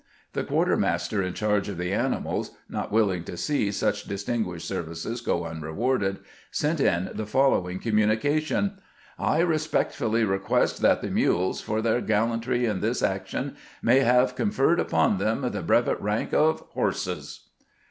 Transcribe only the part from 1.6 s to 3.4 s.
charge of the animals, not willing to